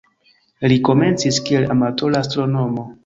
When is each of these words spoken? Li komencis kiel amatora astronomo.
Li 0.71 0.77
komencis 0.87 1.37
kiel 1.49 1.67
amatora 1.75 2.23
astronomo. 2.27 2.89